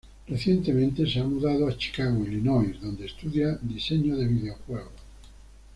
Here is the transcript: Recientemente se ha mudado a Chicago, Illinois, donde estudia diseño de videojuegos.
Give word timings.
Recientemente 0.27 1.07
se 1.07 1.19
ha 1.19 1.23
mudado 1.23 1.67
a 1.67 1.77
Chicago, 1.77 2.23
Illinois, 2.25 2.75
donde 2.81 3.05
estudia 3.05 3.59
diseño 3.61 4.17
de 4.17 4.27
videojuegos. 4.27 4.93